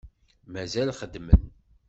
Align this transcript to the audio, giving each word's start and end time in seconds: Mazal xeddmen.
Mazal 0.51 0.89
xeddmen. 0.99 1.41